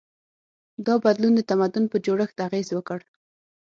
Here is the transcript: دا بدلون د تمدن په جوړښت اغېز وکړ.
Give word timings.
دا 0.85 0.93
بدلون 1.03 1.33
د 1.35 1.41
تمدن 1.49 1.83
په 1.91 1.97
جوړښت 2.05 2.37
اغېز 2.47 2.67
وکړ. 2.73 2.99